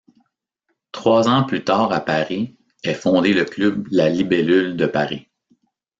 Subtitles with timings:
[0.91, 5.29] Trois ans plus tard à Paris est fondé le club la Libellule de Paris.